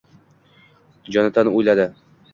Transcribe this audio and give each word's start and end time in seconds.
Jonatan 1.17 1.53
o‘yladi: 1.61 1.87